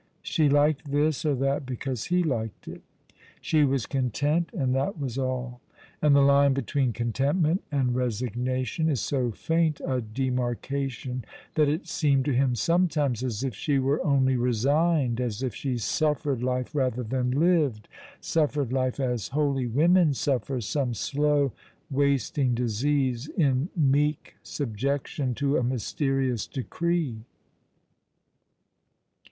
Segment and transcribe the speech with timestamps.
[0.23, 2.81] She liked this or that because he liked it.
[3.39, 5.61] She was content, and that was all.
[6.01, 12.25] And the line between contentment and resignation is so faint a demarcation that it seemed
[12.25, 17.03] to him sometimes as if she were only resigned, as if she suffered life rather
[17.03, 17.87] than lived—
[18.19, 21.53] suffered life as holy women suffer some slow,
[21.91, 27.17] wasting disease, in meek subjection to a mysterious decree.